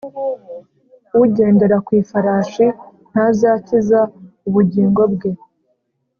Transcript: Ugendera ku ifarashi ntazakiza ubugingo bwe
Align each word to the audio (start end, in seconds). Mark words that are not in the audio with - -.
Ugendera 1.23 1.77
ku 1.85 1.89
ifarashi 2.01 2.65
ntazakiza 3.11 3.99
ubugingo 4.47 5.01
bwe 5.13 5.31